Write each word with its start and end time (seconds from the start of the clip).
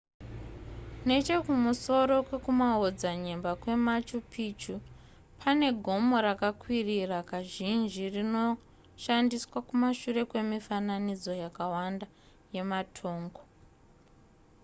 nechekumusoro 1.07 2.15
kwekumaodzanyemba 2.27 3.51
kwemachu 3.61 4.17
picchu 4.31 4.75
pane 5.41 5.67
gomo 5.85 6.15
rakakwirira 6.25 7.19
kazhinji 7.29 8.03
rinoshandiswa 8.15 9.57
kumashure 9.67 10.21
kwemifananidzo 10.29 11.31
yakawanda 11.43 12.07
yematongo 12.55 13.41